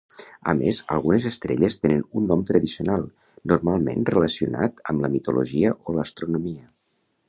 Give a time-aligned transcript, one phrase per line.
[0.53, 3.07] A més algunes estrelles tenen un nom tradicional,
[3.53, 6.71] normalment relacionat amb la mitologia o l'astronomia.